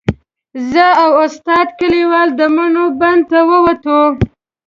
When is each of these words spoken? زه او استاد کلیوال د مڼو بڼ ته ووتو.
زه 0.71 0.85
او 1.03 1.09
استاد 1.25 1.67
کلیوال 1.79 2.29
د 2.39 2.41
مڼو 2.55 2.85
بڼ 2.99 3.17
ته 3.29 3.39
ووتو. 3.49 4.01